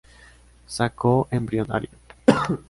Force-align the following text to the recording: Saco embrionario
Saco 0.65 1.27
embrionario 1.29 1.91